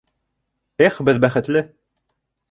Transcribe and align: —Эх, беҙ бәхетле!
—Эх, 0.87 0.95
беҙ 1.09 1.19
бәхетле! 1.25 1.63